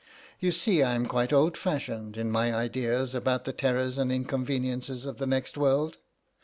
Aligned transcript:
You 0.39 0.51
see 0.51 0.81
I 0.81 0.95
am 0.95 1.05
quite 1.05 1.31
old 1.31 1.55
fashioned 1.55 2.17
in 2.17 2.31
my 2.31 2.51
ideas 2.51 3.13
about 3.13 3.45
the 3.45 3.53
terrors 3.53 3.99
and 3.99 4.11
inconveniences 4.11 5.05
of 5.05 5.19
the 5.19 5.27
next 5.27 5.57
world. 5.59 5.97